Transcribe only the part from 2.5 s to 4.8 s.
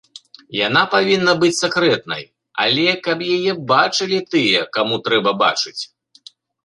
але, каб яе бачылі тыя,